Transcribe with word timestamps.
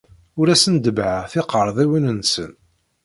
Ur 0.39 0.47
asen-ḍebbɛeɣ 0.53 1.23
tikarḍiwin-nsen. 1.31 2.51